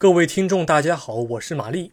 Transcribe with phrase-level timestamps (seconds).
[0.00, 1.90] 各位听众，大家好，我是玛丽，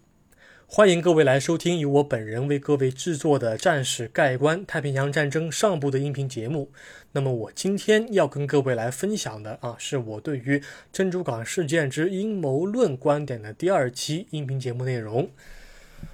[0.68, 6.70] 欢迎各位来收听由我本人为各位制作的《战史概观：太平洋战争上部》的音频节目。
[7.14, 10.62] 那么，我今天要跟各位来分享的啊，是我对于
[10.94, 15.28] 珍珠港事件之阴谋论观点的第二期音频节目内容。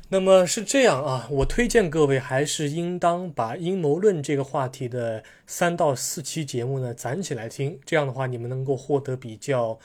[0.07, 9.77] 那么是这样啊，我推荐各位还是应当把阴谋论这个话题的三到四期节目呢攒起来听，这样的话你们能够获得比较。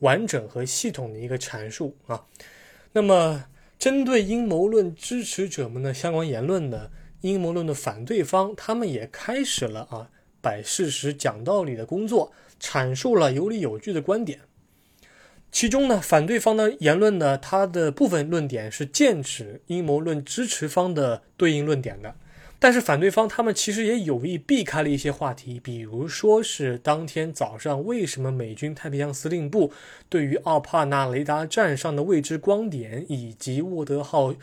[0.00, 2.26] 完整和系统的一个阐述啊，
[2.92, 3.46] 那么
[3.78, 6.90] 针对阴谋论支持者们的相关言论呢，
[7.22, 10.10] 阴谋论的反对方他们也开始了啊
[10.42, 14.40] 摆事实、讲道理的工作，阐述了有理有据的观点。
[15.52, 22.14] 其中呢，反对方的言论呢，它的部分论点是剑指阴谋论支持方的对应论点的。
[22.62, 29.72] 但是反对方他们其实也有意避开了一些话题，比如说是当天早上为什么美军太平洋司令部
[30.10, 34.34] 对于奥帕纳雷达站上的未知光点以及沃德号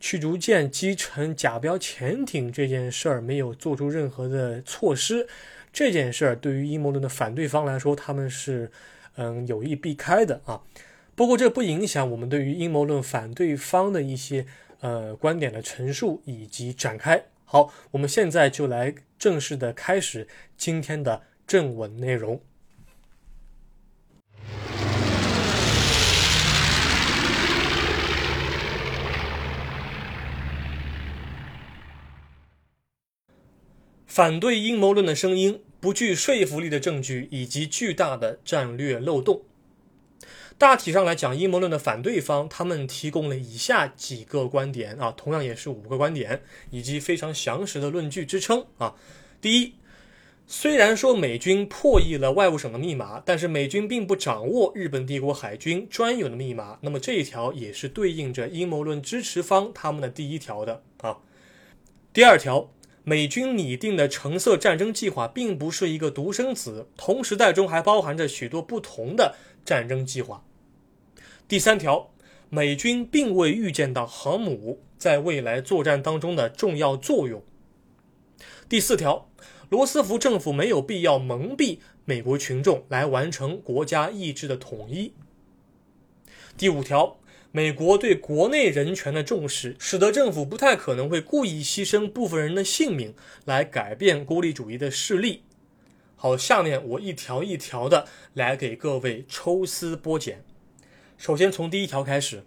[0.00, 5.28] 驱逐舰击沉假标潜艇这件事儿没有做出任何的措施，
[5.70, 8.70] 这件事儿对于阴谋论的反对方来说，他们是
[9.16, 10.62] 嗯有意避开的啊。
[11.14, 14.46] 不过这不影响我们对于阴谋论反对方的一些
[14.80, 17.22] 呃观点的陈述以及展开。
[17.48, 22.42] 好，我们现在就来正式的开始今天的正文内容。
[34.06, 39.42] 反对阴谋论的声音，不具说服力的证据以及巨大的战略漏洞。
[40.58, 48.94] 大体上来讲，阴谋论的反对方他们提供了以下几个观点啊，同样也是五个观点，以及非常详实的论据支撑啊。
[49.40, 49.74] 第一，
[50.46, 56.78] 虽然说美军破译了外务省的密码，但是美军并不掌握日本帝国海军专有的密码。
[56.80, 61.18] 那么这一条也是对应着阴谋论支持方他们的第一条的啊。
[62.12, 62.70] 第二条，
[63.04, 69.34] 美军拟定的橙色战争计划并不是一个独生子，同时代中还包含着许多不同的
[69.66, 70.42] 战争计划。
[71.46, 72.12] 第三条，
[72.48, 77.42] 美军并未预见到航母在未来作战当中的重要作用。
[78.68, 79.28] 第四条，
[79.68, 85.12] 罗斯福政府没有必要蒙蔽美国群众来完成国家意志的统一。
[86.56, 87.18] 第五条，
[87.52, 95.42] 美国对国内人权的重视，使得政府不太可能会故意牺牲部分人的性命来改变孤立主义的势力。
[96.18, 100.42] 好，下面我一条一条的来给各位抽丝剥茧。
[101.18, 102.42] 首先从第一条开始，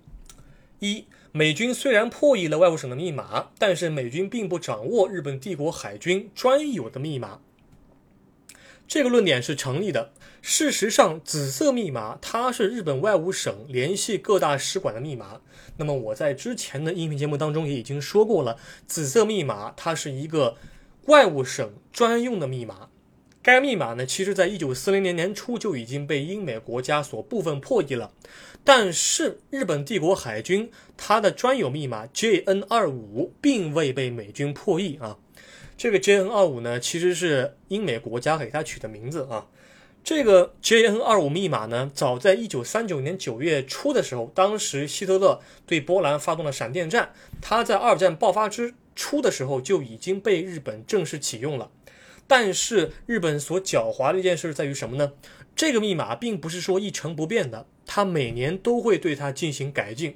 [0.79, 7.41] 一美军虽然破译了外务省的密码，但是美军并不掌握日本帝国海军专有的密码。
[8.87, 10.11] 这个论点是成立的。
[10.41, 15.41] 事实上，紫色密码它是日本外务省联系各大使馆的密码。
[15.77, 20.57] 那么我在之前的音频节目当中也已经说过了，紫色密码它是一个
[21.05, 22.89] 外务省专用的密码。
[23.41, 28.11] 该密码呢，其实在一九四零年年初就已经被英美国家所部分破译了。
[28.65, 35.17] 但是日本帝国海军它的专有密码 JN 二五并未被美军破译啊。
[35.77, 39.47] 这个 JN 二五呢，其实是英美国家给它取的名字啊。
[40.03, 51.71] 这个 JN 二五密码呢，早在一九三九年九月初的时候，当时希特勒对波兰发动了闪电战，他在二战爆发之初的时候就已经被日本正式启用了。
[52.29, 55.13] 但是日本所狡猾的一件事在于什么呢？
[55.55, 57.65] 这个密码并不是说一成不变的。
[57.87, 60.15] 它每年都会对它进行改进，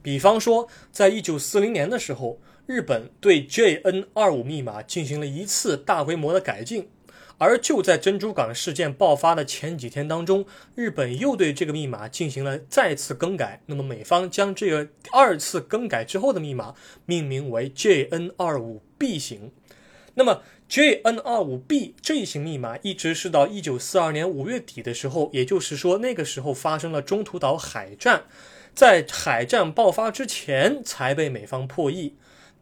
[0.00, 6.88] 比方说，在一九四零年的时候，日本对 JN 二五密码进行了一次大规模的改进，
[7.38, 10.46] 而就在珍珠港事件爆发的前几天当中，
[10.76, 13.60] 日本又对这个密码进行了再次更改。
[13.66, 19.50] 那么，美方将这个二次更改之后的密码命名为 JN 二五 B 型。
[20.20, 28.24] 那么，JN25B 这一型密码一直是到一九四二年五月底的时候，也就是说那个时候发生了中途岛海战，
[28.74, 32.16] 在海战爆发之前才被美方破译。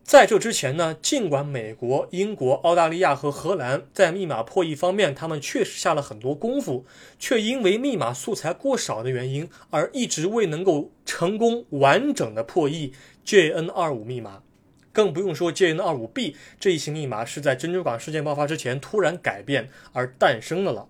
[0.05, 6.87] 在这之前呢，尽管美国、英国、澳大利亚和荷兰在密码破译方面，他们确实下了很多功夫，
[7.19, 12.93] 却因为密码素材过少的原因，而一直未能够成功完整的破译
[13.27, 14.45] JN25 密码。
[14.99, 20.89] 更不用说 JN25B 这一型密码是在珍珠港事件爆发之前突然改变而诞生的了。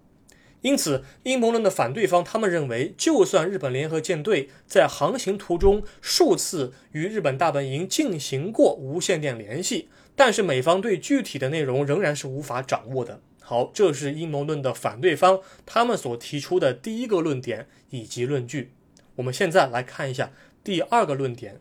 [0.62, 13.20] 因此，阴谋论的反对方他们认为，就算日本联合舰队在航行途中数次与日本大本营进行过无线电联系，但是美方对具体的内容仍然是无法掌握的。
[13.42, 18.72] 好，这是阴谋论的反对方他们所提出的第一个论点以及论据。
[19.16, 20.32] 我们现在来看一下
[20.64, 21.60] 第二个论点。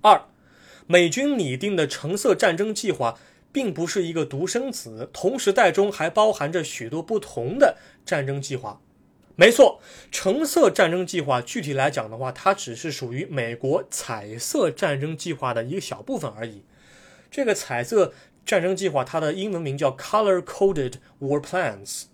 [0.00, 0.26] 二，
[0.86, 3.18] 美军拟定的橙色战争计划
[3.50, 8.80] 并不是一个独生子，同时代中还包含着许多不同的战争计划。
[9.34, 9.80] 没错，
[10.10, 16.62] 橙色战争计划具体来讲的话，它只是属于美国彩色战争计划的一个小部分而已。
[17.30, 18.12] 这个彩色
[18.44, 22.04] 战争计划，它的英文名叫 Color Coded War Plans，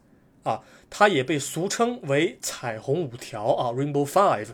[0.42, 0.60] 啊，
[0.90, 4.48] 它也被俗称为彩虹五条啊，Rainbow Five。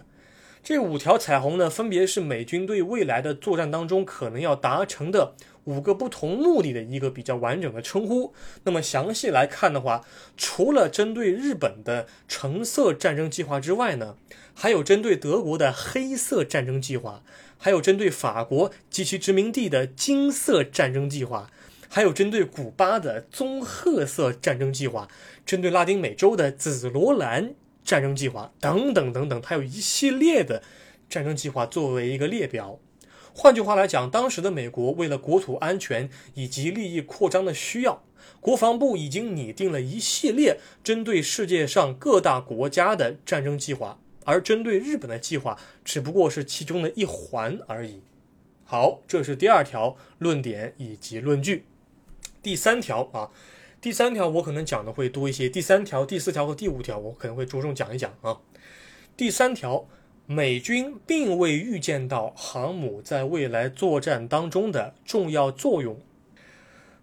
[0.63, 5.35] 这五条彩虹呢，分别是美军对未来的作战当中可能要达成的。
[5.65, 8.33] 五个不同目的的一个比较完整的称呼。
[8.65, 10.03] 那么详细来看的话，
[10.37, 14.17] 除了针对日本的橙色战争计划之外呢，
[14.55, 17.23] 还有针对德国的黑色战争计划，
[17.59, 21.51] 还有针对法国及其殖民地的金色战争计划，
[21.89, 25.09] 还有针对古巴的棕褐色战争计划，
[25.45, 27.53] 针对拉丁美洲的紫罗兰
[27.91, 30.63] 战争计划等等等等，它有一系列的
[31.09, 32.79] 战争计划作为一个列表。
[33.35, 38.05] 换句话来讲，当时的美国为了国土安全以及利益扩张的需要，
[38.41, 48.01] 国防部已经拟定了一系列针对世界上各大国家的战争计划，而针对日本的计划只不过是其中的一环而已。
[48.63, 51.65] 好，这是第二条论点以及论据。
[52.41, 53.31] 第三条啊，
[53.81, 55.49] 第三条我可能讲的会多一些。
[55.49, 58.41] 第三条、第四条和第五条我可能会着重讲一讲啊。
[59.17, 59.87] 第三条。
[60.33, 65.99] 美军并未预见到航母在未来作战当中的重要作用。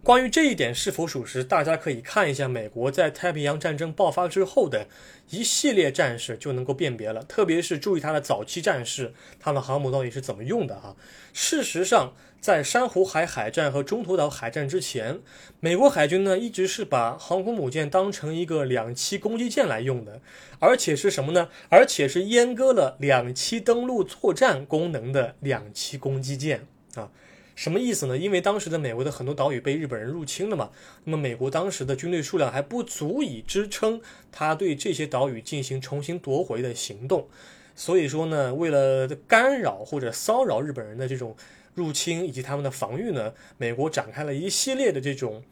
[0.07, 4.87] 关于这一点是否属实，大家可以看一下美国在太平洋战争爆发之后的
[5.31, 7.21] 一系列战事，就能够辨别了。
[7.23, 10.95] 特别是注意它的早期战事，它的航母到底是怎么用的啊？
[11.33, 15.19] 事实上，在珊瑚海海战和中途岛海战之前，
[15.59, 20.21] 美国海军呢一直是把航空母舰当成一个两栖攻击舰来用的，
[20.59, 21.49] 而且是什么呢？
[21.67, 26.65] 而且是阉割了两栖登陆作战功能的两栖攻击舰
[26.95, 27.11] 啊。
[27.57, 28.15] 什么意思呢？
[28.15, 30.69] 因为当时的美国的很多岛屿被日本人入侵了嘛，
[31.05, 33.99] 那么美国当时的军队数量还不足以支撑
[34.31, 37.27] 他对这些岛屿进行重新夺回的行动，
[37.75, 41.35] 所以说呢，为了干扰或者骚扰日本人的这种
[41.73, 45.43] 入侵以及他们的防御呢，美国展开了一系列的这种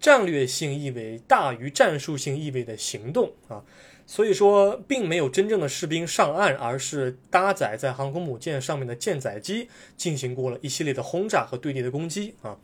[0.00, 3.62] 战略性意味大于战术性意味的行动啊。
[4.06, 12.58] 所以说，并没有真正的士兵上岸，而是搭载在航空母舰上面的舰载机进行过了一系列的轰炸和对地的攻击啊。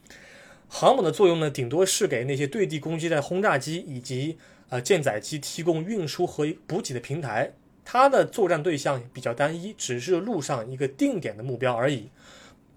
[0.68, 4.38] 航母的作用呢，顶多是给那些对地攻击的轰炸机以及
[4.68, 7.52] 呃舰载机提供运输和补给的平台。
[7.84, 12.10] 它的作战对象比较单一，只是路上一个定点的目标而已。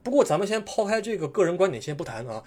[0.01, 2.44] 不过，咱们先抛开这个个人观点先不谈啊。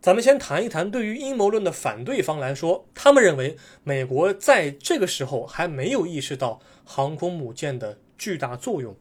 [0.00, 8.96] 咱们先谈一谈，对于阴谋论的反对方来说，他们认为美国在这个时候还没有意识到航空母舰的巨大作用。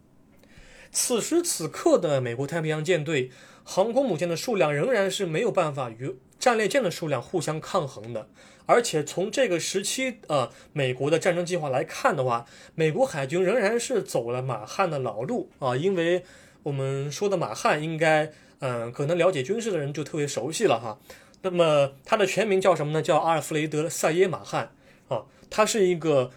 [0.91, 3.31] 此时此刻的美国太平洋舰队，
[3.63, 8.27] 航空母舰的数量仍然是没有办法与战列舰的数量互相抗衡的。
[8.65, 12.45] 而且从这个时期，呃，美国的战争计划来看的话，
[12.75, 16.25] 美国海军仍然是走了马汉的老路啊，因为
[16.63, 18.33] 我们说的马汉应该。
[18.59, 20.99] 嗯，可能了解军事的人就特别熟悉了哈。
[21.41, 23.01] 那么他的全名叫什么呢？
[23.01, 24.71] 叫阿尔弗雷德·塞耶马汉
[25.07, 25.23] 啊。
[25.49, 26.31] 他是一个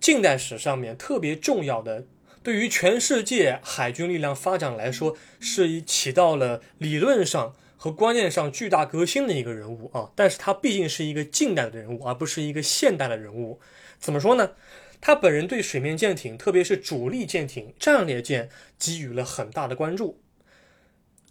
[0.00, 2.04] 近代史上面特别重要的，
[2.42, 10.12] 对于全世界海军力量发展来说，是一起到了理论上和观念上巨大革新的一个人物啊。
[10.14, 13.60] 但是他毕竟是一个近代的人物，而不是一个现代的人物。
[13.98, 14.52] 怎么说呢？
[15.00, 18.48] 他本人对水面舰艇，特别是主力舰艇、战列舰，
[18.78, 20.20] 给予了很大的关注。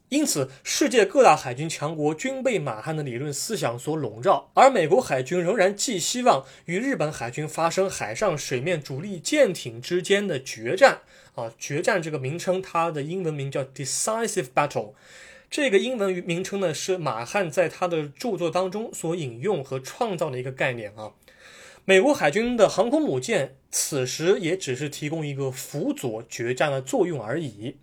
[0.10, 11.02] 因此，世界各大海军强国均被马汉的理论思想所笼罩，而美国海军仍然寄希望与日本海军发生海上、水面主力舰艇之间的决战。
[11.36, 14.94] 啊，决战这个名称，它的英文名叫 Decisive Battle。
[15.50, 21.12] 这个英文名称呢，是马汉在他的著作当中所引用和创造的一个概念啊。
[21.86, 27.78] 美国海军的航空母舰此时也只是提供一个辅佐决战的作用而已。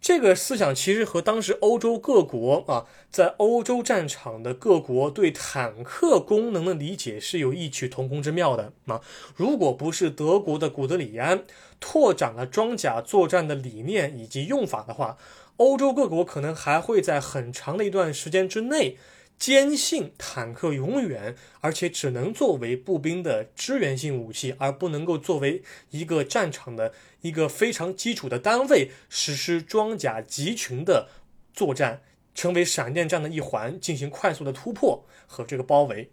[0.00, 9.00] 这个思想其实和当时欧洲各国啊，在欧洲战场的各国对坦克功能的理解是有异曲同工之妙的啊。
[9.34, 11.44] 如果不是德国的古德里安
[11.80, 15.18] 拓展了装甲作战的理念以及用法的话，
[15.56, 18.96] 欧洲各国可能还会在很长的一段时间之内。
[19.38, 31.08] 坚信坦克永远，而且只能作为步兵的支援性武器，而不能够作为一个战场的一个非常基础的单位实施装甲集群的
[31.54, 32.02] 作战，
[32.34, 36.10] 成为闪电战的一环，进行快速的突破和这个包围。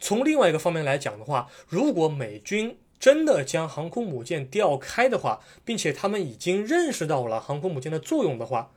[0.00, 8.72] 从另外一个方面来讲的话，如果美军真的将航空母舰调开的话，并且他们已经认识到了航空母舰的作用的话，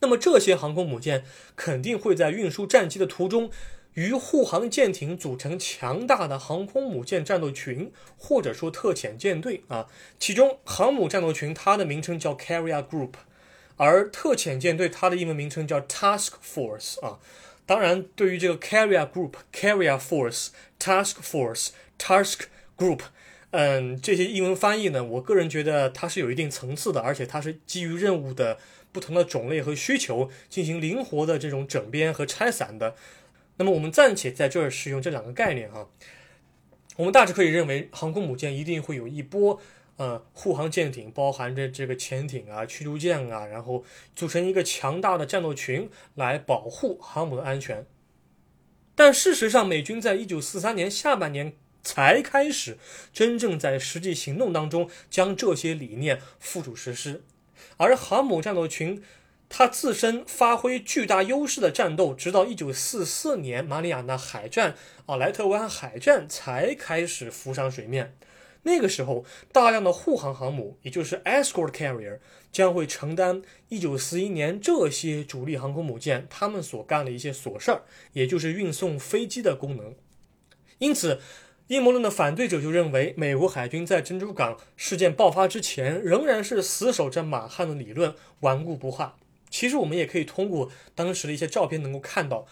[0.00, 1.24] 那么这些航空母舰
[1.56, 3.50] 肯定会在运输战机的途中，
[3.94, 9.86] 与护航舰艇组成强大的航空母舰战斗群，或者说特遣舰队啊。
[10.18, 13.12] 其中航母战斗群它的名称叫 Carrier Group，
[13.76, 17.18] 而特遣舰队它的英文名称叫 Task Force 啊。
[17.64, 20.48] 当然，对于这个 Carrier Group、Carrier Force、
[20.78, 22.40] Task Force、Task
[22.76, 23.00] Group。
[23.56, 28.58] 嗯，这些英文翻译呢，我个人觉得它是有一定层次的，而且它是基于任务的
[28.90, 32.96] 不同的种类和需求进行灵活的这种整编和拆散的。
[33.58, 35.88] 那么我们暂且在这儿使用这两个概念哈。
[36.96, 39.60] 我们大致可以认为，航空母舰一定会有一波
[39.98, 43.84] 呃护航舰艇，包含着这个潜艇啊、驱逐舰啊，然后
[44.16, 47.86] 组成一个强大的战斗群来保护航母的安全。
[48.96, 51.52] 但事实上，美军在一九四三年下半年。
[51.84, 52.78] 才开始
[53.12, 57.22] 真正在实际行动当中将这些理念付诸实施，
[57.76, 59.02] 而航母战斗群
[59.50, 64.74] 它自身发挥巨大优势的战斗，直到一九四四年马里亚纳海战
[65.06, 68.16] 啊莱特湾海战才开始浮上水面。
[68.62, 72.18] 那个时候，大量的护航航母，也就是 escort carrier，
[72.50, 77.82] 将会承担一九四一年这些主力航空母舰他们所干的一些琐事儿，
[78.14, 79.94] 也就是运送飞机的功能。
[80.78, 81.20] 因此。
[81.68, 89.16] 阴谋论的反对者就认为，美国海军在珍珠港事件爆发之前，仍然是死守着马汉的理论，顽固不化。
[89.48, 92.46] 其实我们也可以通过当时的一些照片能够看到，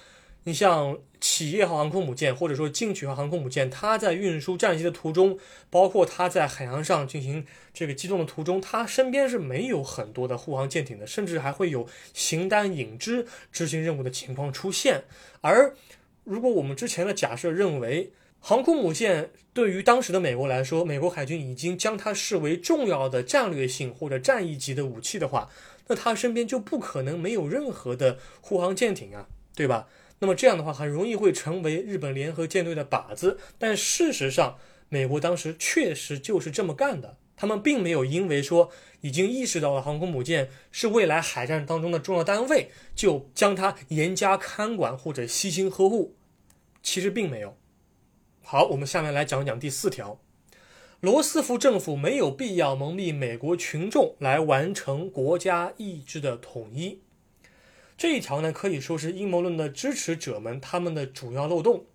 [0.44, 5.38] 你像企业号航空母舰，或者说进取号航空母舰，它在运输战机的途中，
[5.68, 15.04] 包括它在海洋上进行这个机动的途中，它身边是没有很多的护航舰艇的，甚至还会有形单影只执行任务的情况出现。
[15.42, 15.76] 而
[16.24, 18.10] 如果我们之前的假设认为，
[18.44, 25.48] 航空母舰对于当时的美国来说，美国海军已经将它视为重要的战略性或者战役级的武器的话，
[25.86, 29.86] 那它身边就不可能没有任何的护航舰艇啊，对吧？
[30.18, 33.38] 那么这样的话，很容易会成为日本联合舰队的靶子。
[33.60, 34.58] 但事实上，
[34.88, 38.72] 美国当时确实就是这么干的，他们并没有因为说
[39.02, 46.16] 已经意识到了航空母舰是未来海战当中的重要单位，就将它严加看管或者悉心呵护。
[46.82, 47.56] 其实并没有。
[48.44, 50.20] 好，我们下面来讲讲第四条。
[51.00, 57.00] 罗斯福政府没有必要蒙蔽美国群众来完成国家意志的统一。
[57.96, 61.86] 这一条呢，可以说是阴谋论的支持者们他们的主要漏洞。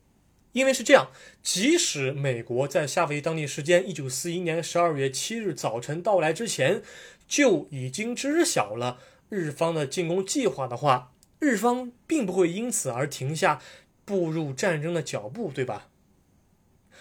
[0.53, 1.11] 因为是这样，
[1.43, 6.81] 即使美国在夏威夷当地时间一九四一年十二月七日早晨到来之前
[7.27, 8.99] 就已经知晓了
[9.29, 13.61] 日方的进攻计划的话，日方并不会因此而停下
[14.03, 15.89] 步入战争的脚步，对吧？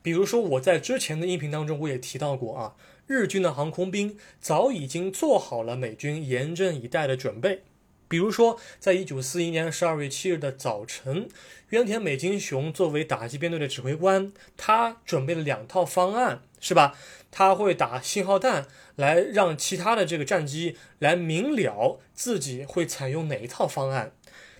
[0.06, 2.76] 比如说，我在之前的音频当中我也提到过啊，
[3.08, 7.64] 日军的航空兵早已经做好了美军严阵以待的准备。
[8.06, 11.28] 比如说，在一九四一年十二月七日的早晨，
[11.70, 16.96] 原田美金雄作为打击编队的指挥官，他准备了两套方案，是吧？
[17.32, 24.12] 他会打信号弹来让其他的这个战机来明了自己会采用哪一套方案。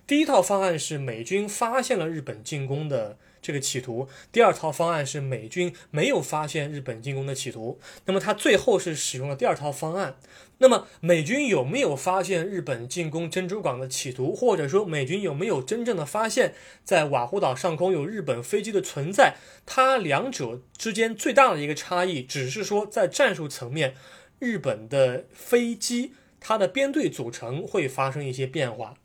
[0.05, 3.17] 第一套方案是美军发现了日本进攻的。
[3.47, 10.17] 这个企图，第二套方案是美军没有发现日本进攻的企图，那么他最后是使用了第二套方案。
[10.57, 19.35] 那么美军有没有发现日本进攻珍珠港的企图，或者说美军有没有真正的发现，在瓦胡岛上空有日本飞机的存在？
[19.65, 23.95] 它两者之间最大的一个差异，只是说在战术层面，
[24.39, 26.11] 日本的飞机
[26.41, 28.95] 它的编队组成会发生一些变化，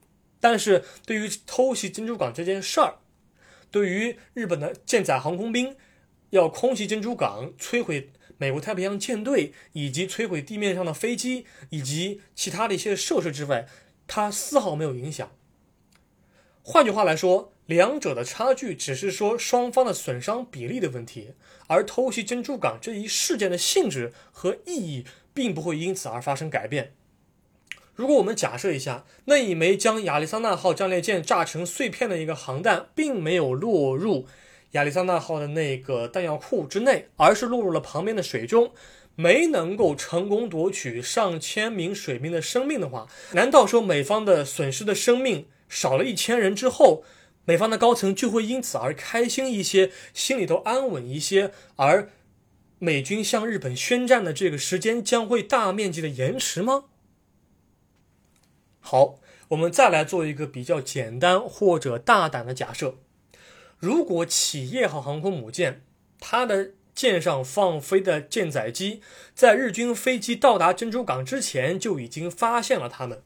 [0.41, 2.97] 但是对于偷袭珍珠港这件事儿。
[3.73, 5.75] 对于日本的舰载航空兵
[6.31, 13.67] 要空袭珍珠港、摧毁美国太平洋舰队以及摧毁地面上的飞机以及其他的一些设施之外，
[14.07, 15.33] 它丝毫没有影响。
[16.62, 21.33] 换句话来说，两者的差距只是说双方的损伤比例的问题，
[21.67, 26.95] 而偷袭珍珠港这一事件的性质和意义并不会因此而发生改变。
[27.95, 34.27] 如果我们假设一下，那一枚将亚利桑那号战列舰炸成碎片的一个航弹，并没有落入
[34.73, 38.73] 亚利桑那号的那个弹药库之内，而是落入了旁边的水中，
[39.15, 47.05] 没能够成功夺取上千名水兵的生命的话，难道说美方的损失的生命少了一千人之后，
[47.45, 52.09] 美方的高层就会因此而开心一些，心里头安稳一些，而
[52.79, 56.85] 美军向日本宣战的这个时间将会大面积的延迟吗？
[58.85, 59.15] 好，
[59.49, 62.97] 我们再来做一个比较简单或者大胆的假设：
[63.79, 65.83] 如果企业号航空母舰
[66.21, 69.01] 它的舰上放飞的舰载机，
[69.35, 73.23] 在日军飞机到达珍珠港之前就已经发现了他们。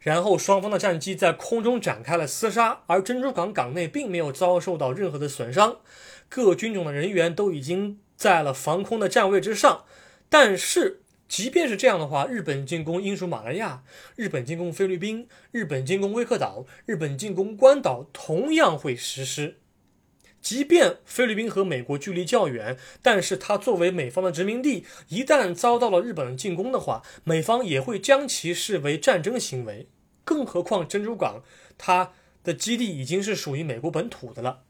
[0.00, 5.78] 然后双方的战机在空中展开了厮杀，而珍珠港港内并没有遭受到任何的损伤，
[6.28, 9.84] 各军种的人员都已经在了防空的站位之上。
[10.28, 13.82] 但是，即便是这样的话，日本进攻英属马来亚，
[14.14, 19.58] 日本进攻菲律宾，日本进攻威克岛，日本进攻关岛，同样会实施。
[20.40, 29.88] 即便菲律宾和美国距离较远，但是它作为美方的殖民地，一旦遭到了日本的进攻的话，美方也会将其视为战争行为。
[30.24, 31.42] 更何况珍珠港
[31.76, 32.12] 它
[32.44, 34.62] 的基地已经是属于美国本土的了。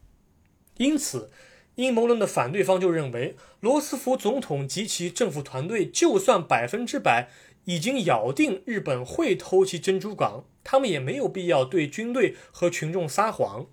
[0.77, 1.29] 因此，
[1.77, 7.29] 阴谋论的反对方就认为，罗斯福总统及其政府团队就算百分之百
[7.65, 13.67] 已经咬定日本会偷袭珍珠港，他们也没有必要对军队和群众撒谎。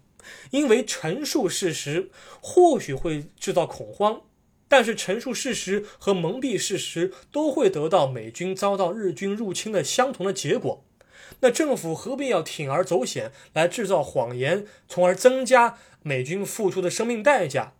[0.50, 2.10] 因为陈述事实
[2.42, 4.20] 或许会制造恐慌，
[4.68, 10.84] 但是陈述事实和蒙蔽事实都会得到美军遭到日军入侵的相同的结果。
[11.40, 17.72] 那政府何必要铤而走险来制造谎言，从而增加美军付出的生命代价？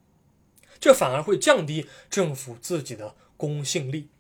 [0.85, 4.11] 这反而会降低政府自己的公信力。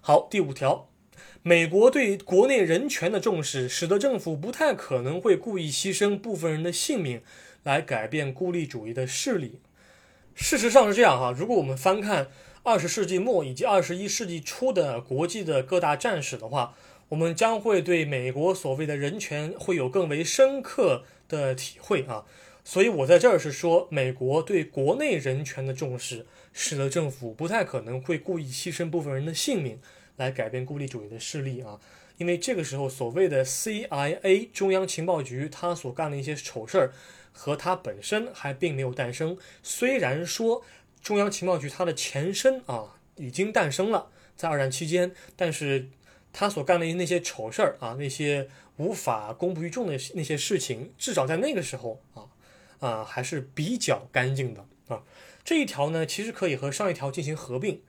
[0.00, 0.88] 好，第五条。
[1.42, 7.22] 美国对国内人权的重视，使得政府不太可能会故意牺牲部分人的性命
[7.64, 9.58] 来改变孤立主义的势力。
[10.36, 12.28] 事实上是这样哈，如果我们翻看
[12.62, 16.76] 二十世纪末以及二十一世纪初的国际的各大战史的话，
[17.08, 22.24] 我们将会对美国所谓的人权会有更为深刻的体会啊。
[22.64, 29.78] 所以我在这儿是说，美国对国内人权的重视，使得政府不太可能会故意牺牲部分人的性命。
[30.16, 31.80] 来改变孤立主义的势力啊！
[32.18, 36.92] 因为这个时候所谓的 CIA 中央情报局，他所干的一些丑事儿，
[37.32, 39.38] 和他本身还并没有诞生。
[39.62, 40.62] 虽然说
[41.02, 45.88] 中央情报局它的前身啊已经诞生了，在二战期间，但是
[46.30, 52.28] 他所干的那些丑事儿啊，那些无法公布于众的那些事情，至少在那个时候啊
[52.82, 55.02] 啊还是比较干净的啊。
[55.42, 57.80] 这一条呢，其实可以和上一条进行合并。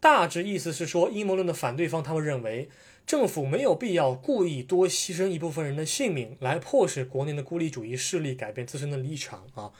[0.00, 2.68] 大致意思是说，阴谋论的反对方他们认为，
[3.04, 9.72] 政府没有必要故意多牺牲一部分人的性命，来迫使国内的孤立主义势力改变自身的立场啊。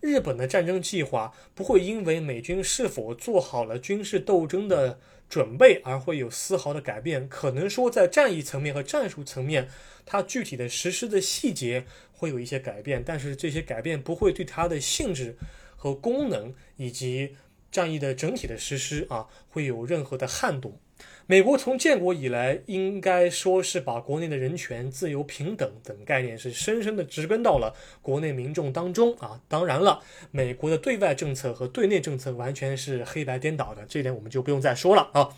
[0.00, 7.28] 日本的战争计划不会因为美军是否做好了军事斗争的准备而会有丝毫的改变。
[7.28, 9.68] 可能说，在战役层面和战术层面，
[10.04, 11.86] 它具体的实施的细节
[12.16, 15.36] 会有一些改变，但是这些改变不会对它的性质
[15.76, 17.36] 和功能以及。
[17.68, 20.78] 战役的整体的实施啊，会有任何的撼动？
[21.26, 29.42] 美国从建国以来，应该说是把国内的人权、自由、平等等概念是深深的植根到了国内民众当中啊。
[29.46, 30.00] 当然了，
[30.30, 35.36] 美国的对外政策和对内政策完全是黑白颠倒的，这点我们就不用再说了啊。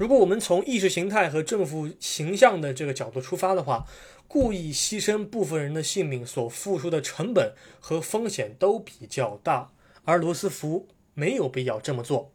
[0.00, 3.86] 如果我们从意识形态和政府形象的这个角度出发的话，
[4.32, 9.72] 故意牺牲部分人的性命所付出的成本和风险都比较大，
[10.04, 10.88] 而罗斯福。
[11.14, 12.32] 没有必要这么做。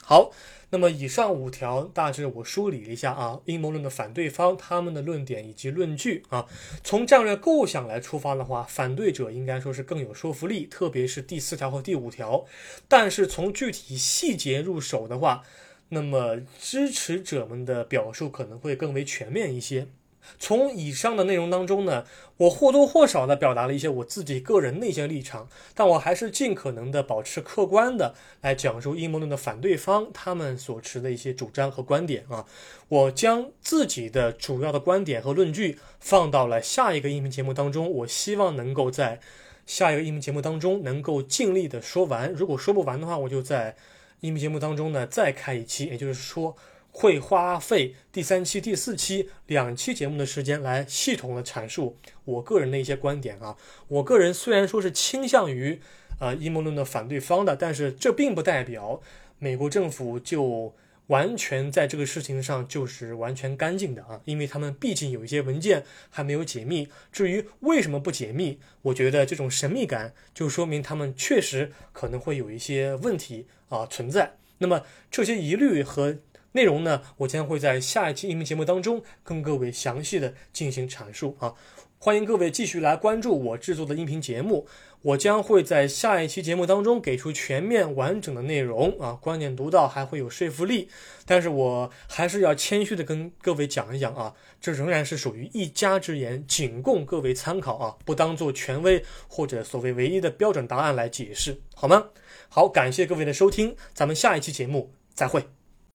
[0.00, 0.30] 好，
[0.70, 6.46] 那么以上五条大致我梳理了一下啊，阴谋论的反对方他们的论点以及论据啊。
[6.84, 12.44] 从战略构想来出发的话，反对者应该说是更有说服力，特别是第四条和第五条。
[12.86, 15.42] 但是从具体细节入手的话，
[15.88, 19.88] 那么支持者们的表述可能会更为全面一些。
[20.38, 22.04] 从以上的内容当中呢，
[22.36, 32.44] 我或多或少的表达了一些我自己个人的一些立场，但我还是尽可能的保持客观的来讲述阴谋论的反对方他们所持的一些主张和观点啊。
[32.88, 39.20] 我将自己的主要的观点和论据放到了下一个音频节目当中，我希望能够在
[39.66, 42.32] 下一个音频节目当中能够尽力的说完。
[42.32, 43.76] 如果说不完的话，我就在
[44.20, 46.56] 音频节目当中呢再开一期，也就是说。
[46.98, 53.56] 会花费第三期、第四期两期节目的时间来系统的阐述我个人的一些观点啊。
[53.86, 55.80] 我个人虽然说是倾向于
[56.18, 59.00] 呃阴谋论的反对方的，但是这并不代表
[59.38, 60.74] 美国政府就
[61.06, 66.88] 完全在这个事情上就是完全干净的啊，因为他们毕竟有一些文件还没有解密。
[67.12, 74.32] 至于为什么不解密，我觉得这种神秘感就说明他们确实可能会有一些问题啊存在。
[74.58, 74.82] 那么
[75.12, 76.16] 这些疑虑和。
[76.52, 81.54] 内容呢，我将会在下一期音频节目当中跟各位详细的进行阐述啊。
[82.00, 84.68] 欢迎各位继续来关注我制作的音频节目，
[85.02, 90.88] 我将会在下一期节目当中给出全面完整的内容啊，观点独到，还会有说服力。
[91.26, 102.10] 但是我还是要谦虚的跟各位讲一讲啊，这仍然是属于一家之言，仅供各位参考啊，不当做权威或者所谓唯一的标准答案来解释，好吗？
[102.48, 105.57] 好，感谢各位的收听，咱们下一期节目再会。